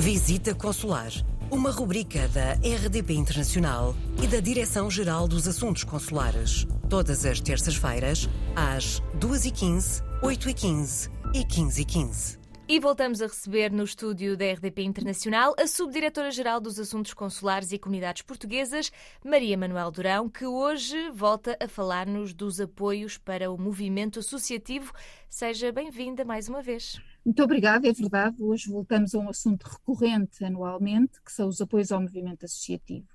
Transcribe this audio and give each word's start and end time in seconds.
Visita 0.00 0.54
Consular, 0.54 1.12
uma 1.50 1.70
rubrica 1.70 2.26
da 2.28 2.54
RDP 2.54 3.12
Internacional 3.12 3.94
e 4.22 4.26
da 4.26 4.40
Direção-Geral 4.40 5.28
dos 5.28 5.46
Assuntos 5.46 5.84
Consulares. 5.84 6.66
Todas 6.88 7.26
as 7.26 7.38
terças-feiras, 7.38 8.26
às 8.56 9.02
2h15, 9.18 10.02
8h15 10.22 11.10
e 11.34 11.44
15h15. 11.44 12.38
E 12.66 12.80
voltamos 12.80 13.20
a 13.20 13.26
receber 13.26 13.70
no 13.70 13.84
estúdio 13.84 14.38
da 14.38 14.50
RDP 14.50 14.84
Internacional 14.84 15.54
a 15.58 15.66
Subdiretora-Geral 15.66 16.62
dos 16.62 16.78
Assuntos 16.80 17.12
Consulares 17.12 17.70
e 17.70 17.78
Comunidades 17.78 18.22
Portuguesas, 18.22 18.90
Maria 19.22 19.58
Manuel 19.58 19.90
Durão, 19.90 20.30
que 20.30 20.46
hoje 20.46 21.10
volta 21.10 21.58
a 21.60 21.68
falar-nos 21.68 22.32
dos 22.32 22.58
apoios 22.58 23.18
para 23.18 23.50
o 23.50 23.58
movimento 23.58 24.18
associativo. 24.18 24.94
Seja 25.28 25.70
bem-vinda 25.70 26.24
mais 26.24 26.48
uma 26.48 26.62
vez. 26.62 26.98
Muito 27.24 27.42
obrigada, 27.42 27.86
é 27.86 27.92
verdade. 27.92 28.42
Hoje 28.42 28.70
voltamos 28.70 29.14
a 29.14 29.18
um 29.18 29.28
assunto 29.28 29.64
recorrente 29.64 30.44
anualmente, 30.44 31.20
que 31.22 31.30
são 31.32 31.48
os 31.48 31.60
apoios 31.60 31.92
ao 31.92 32.00
movimento 32.00 32.44
associativo. 32.44 33.06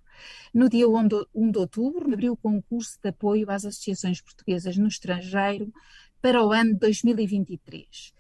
No 0.54 0.70
dia 0.70 0.88
1 0.88 1.52
de 1.52 1.58
outubro, 1.58 2.14
abriu 2.14 2.34
o 2.34 2.38
concurso 2.38 2.98
de 3.02 3.10
apoio 3.10 3.50
às 3.50 3.66
associações 3.66 4.22
portuguesas 4.22 4.78
no 4.78 4.88
estrangeiro 4.88 5.74
para 6.22 6.44
o 6.44 6.52
ano 6.52 6.78
2023. 6.78 8.14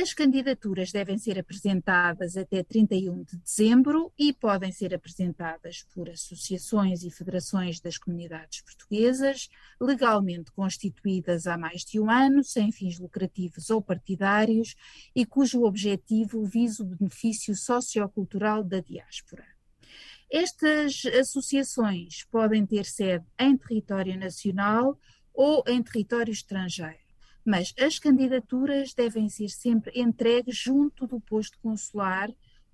As 0.00 0.14
candidaturas 0.14 0.92
devem 0.92 1.18
ser 1.18 1.40
apresentadas 1.40 2.36
até 2.36 2.62
31 2.62 3.24
de 3.24 3.36
dezembro 3.36 4.12
e 4.16 4.32
podem 4.32 4.70
ser 4.70 4.94
apresentadas 4.94 5.84
por 5.92 6.08
associações 6.08 7.02
e 7.02 7.10
federações 7.10 7.80
das 7.80 7.98
comunidades 7.98 8.60
portuguesas, 8.60 9.48
legalmente 9.80 10.52
constituídas 10.52 11.48
há 11.48 11.58
mais 11.58 11.84
de 11.84 11.98
um 11.98 12.08
ano, 12.08 12.44
sem 12.44 12.70
fins 12.70 12.96
lucrativos 13.00 13.70
ou 13.70 13.82
partidários 13.82 14.76
e 15.16 15.26
cujo 15.26 15.64
objetivo 15.64 16.44
visa 16.44 16.84
o 16.84 16.86
benefício 16.86 17.56
sociocultural 17.56 18.62
da 18.62 18.78
diáspora. 18.78 19.44
Estas 20.30 21.06
associações 21.06 22.22
podem 22.30 22.64
ter 22.64 22.84
sede 22.84 23.26
em 23.36 23.56
território 23.56 24.16
nacional 24.16 24.96
ou 25.34 25.64
em 25.66 25.82
território 25.82 26.30
estrangeiro 26.30 27.07
mas 27.48 27.72
as 27.80 27.98
candidaturas 27.98 28.92
devem 28.92 29.26
ser 29.30 29.48
sempre 29.48 29.98
entregues 29.98 30.54
junto 30.54 31.06
do 31.06 31.18
posto 31.18 31.58
consular 31.60 32.30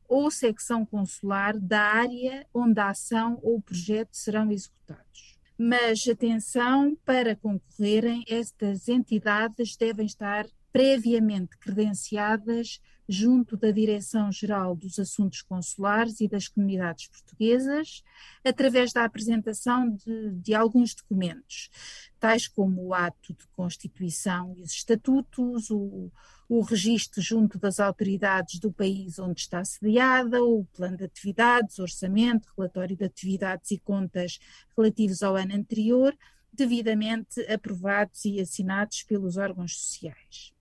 ou 0.08 0.28
secção 0.32 0.84
consular 0.84 1.56
da 1.56 1.80
área 1.80 2.44
onde 2.52 2.80
a 2.80 2.88
ação 2.88 3.38
ou 3.40 3.58
o 3.58 3.62
projeto 3.62 4.16
serão 4.16 4.50
executados. 4.50 5.38
Mas 5.56 6.04
atenção, 6.08 6.98
para 7.04 7.36
concorrerem, 7.36 8.24
estas 8.28 8.88
entidades 8.88 9.76
devem 9.76 10.06
estar 10.06 10.44
previamente 10.72 11.56
credenciadas 11.56 12.80
junto 13.08 13.56
da 13.56 13.70
Direção-Geral 13.70 14.74
dos 14.74 14.98
Assuntos 14.98 15.42
Consulares 15.42 16.20
e 16.20 16.28
das 16.28 16.48
Comunidades 16.48 17.08
Portuguesas, 17.08 18.02
através 18.44 18.92
da 18.92 19.04
apresentação 19.04 19.90
de, 19.90 20.30
de, 20.32 20.54
alguns 20.54 20.94
documentos, 20.94 21.70
tais 22.18 22.48
como 22.48 22.82
o 22.82 22.94
ato 22.94 23.34
de 23.34 23.46
constituição 23.48 24.54
e 24.56 24.62
os 24.62 24.72
estatutos, 24.72 25.70
o, 25.70 26.10
o 26.48 26.60
registro 26.62 27.20
junto 27.20 27.58
das 27.58 27.78
autoridades 27.78 28.58
do 28.58 28.72
país 28.72 29.18
onde 29.18 29.40
está 29.40 29.64
sediada, 29.64 30.42
o 30.42 30.64
plano 30.64 30.96
de 30.96 31.04
atividades, 31.04 31.78
orçamento, 31.78 32.52
relatório 32.56 32.96
de 32.96 33.04
atividades 33.04 33.70
e 33.70 33.78
contas 33.78 34.38
relativos 34.76 35.22
ao 35.22 35.36
ano 35.36 35.54
anterior, 35.54 36.16
devidamente 36.52 37.40
aprovados 37.52 38.24
e 38.24 38.40
assinados 38.40 39.02
pelos 39.02 39.36
órgãos 39.36 39.76
sociais. 39.76 40.54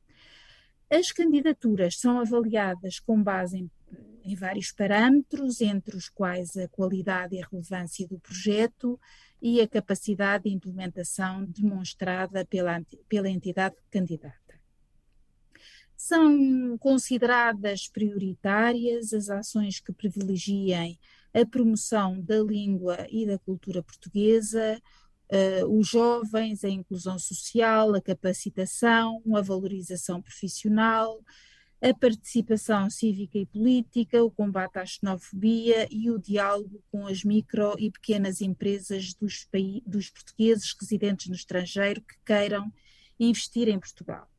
As 0.94 1.12
candidaturas 1.12 1.98
são 1.98 2.20
avaliadas 2.20 3.00
com 3.00 3.24
base 3.24 3.58
em, 3.58 3.72
em, 4.24 4.36
vários 4.36 4.72
parâmetros, 4.72 5.60
entre 5.60 5.98
os 5.98 6.08
quais 6.08 6.56
a 6.56 6.68
qualidade 6.68 7.36
e 7.36 7.42
a 7.42 7.48
relevância 7.48 8.08
do 8.08 8.20
projeto 8.20 9.00
e 9.42 9.60
a 9.60 9.68
capacidade 9.68 10.44
de 10.44 10.52
implementação 10.52 11.46
demonstrada 11.46 12.46
pela, 12.46 12.80
pela 13.10 13.28
entidade 13.28 13.76
candidata. 13.90 14.38
São 15.98 16.78
consideradas 16.78 17.88
prioritárias 17.88 19.14
as 19.14 19.30
ações 19.32 19.80
que 19.80 19.92
privilegiem 19.92 21.00
a 21.34 21.44
promoção 21.44 22.22
da 22.22 22.38
língua 22.38 23.08
e 23.10 23.26
da 23.26 23.40
cultura 23.40 23.82
portuguesa, 23.82 24.80
uh, 25.32 25.80
os 25.80 25.88
jovens, 25.88 26.64
a 26.64 26.70
inclusão 26.70 27.18
social, 27.20 27.94
a 27.94 28.02
capacitação, 28.02 29.22
a 29.36 29.42
valorização 29.42 30.22
profissional, 30.22 31.20
a 31.82 31.94
participação 31.94 32.90
cívica 32.90 33.38
e 33.38 33.46
política, 33.46 34.24
o 34.24 34.32
combate 34.32 34.78
à 34.78 34.86
xenofobia 34.86 35.86
e 35.92 36.10
o 36.10 36.18
diálogo 36.18 36.82
com 36.90 37.06
as 37.08 37.26
micro 37.26 37.76
e 37.78 37.92
pequenas 37.92 38.40
empresas 38.40 39.14
dos, 39.14 39.46
dos 39.86 40.10
portugueses 40.10 40.74
residentes 40.80 41.28
no 41.28 41.36
estrangeiro 41.36 42.02
que 42.02 42.16
queiram 42.26 42.72
investir 43.20 43.68
em 43.68 43.78
Portugal. 43.78 44.33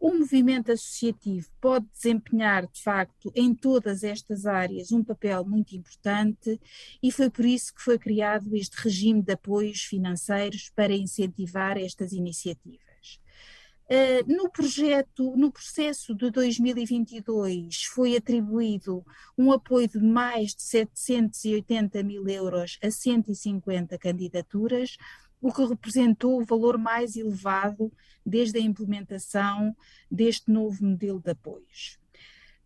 O 0.00 0.14
movimento 0.14 0.72
associativo 0.72 1.46
pode 1.60 1.86
desempenhar, 1.92 2.66
de 2.66 2.82
facto, 2.82 3.30
em 3.34 3.54
todas 3.54 4.02
estas 4.02 4.46
áreas 4.46 4.90
um 4.92 5.04
papel 5.04 5.44
muito 5.44 5.76
importante 5.76 6.58
e 7.02 7.12
foi 7.12 7.28
por 7.28 7.44
isso 7.44 7.74
que 7.74 7.82
foi 7.82 7.98
criado 7.98 8.56
este 8.56 8.76
regime 8.76 9.20
de 9.20 9.34
apoios 9.34 9.82
financeiros 9.82 10.72
para 10.74 10.94
incentivar 10.94 11.76
estas 11.76 12.12
iniciativas. 12.12 13.20
Uh, 13.90 14.24
no 14.32 14.48
projeto, 14.48 15.36
no 15.36 15.52
processo 15.52 16.14
de 16.14 16.30
2022, 16.30 17.82
foi 17.84 18.16
atribuído 18.16 19.04
um 19.36 19.52
apoio 19.52 19.86
de 19.86 19.98
mais 19.98 20.54
de 20.54 20.62
780 20.62 22.02
mil 22.04 22.26
euros 22.26 22.78
a 22.82 22.90
150 22.90 23.98
candidaturas, 23.98 24.96
o 25.40 25.52
que 25.52 25.64
representou 25.64 26.40
o 26.40 26.44
valor 26.44 26.76
mais 26.76 27.16
elevado 27.16 27.92
desde 28.24 28.58
a 28.58 28.62
implementação 28.62 29.74
deste 30.10 30.50
novo 30.50 30.84
modelo 30.84 31.20
de 31.20 31.30
apoios. 31.30 31.98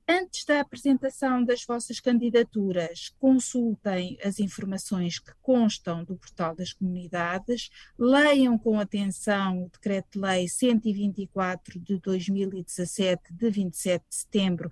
Antes 0.07 0.45
da 0.45 0.61
apresentação 0.61 1.43
das 1.43 1.65
vossas 1.65 1.99
candidaturas, 1.99 3.15
consultem 3.19 4.19
as 4.23 4.39
informações 4.39 5.19
que 5.19 5.33
constam 5.41 6.05
do 6.05 6.15
portal 6.15 6.55
das 6.55 6.75
comunidades, 6.75 7.71
leiam 7.99 8.59
com 8.59 8.79
atenção 8.79 9.63
o 9.63 9.71
Decreto-Lei 9.71 10.47
124 10.47 11.81
de 11.81 11.99
2017, 12.01 13.33
de 13.33 13.51
27 13.51 14.05
de 14.07 14.15
setembro, 14.15 14.71